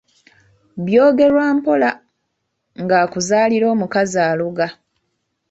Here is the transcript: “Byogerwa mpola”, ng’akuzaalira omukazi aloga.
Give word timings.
“Byogerwa 0.85 1.45
mpola”, 1.57 1.91
ng’akuzaalira 2.81 3.65
omukazi 3.73 4.19
aloga. 4.29 4.67